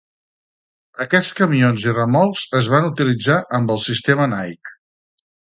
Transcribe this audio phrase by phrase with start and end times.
[1.05, 4.79] Aquests camions i remolcs es van utilitzar amb el sistema Nike.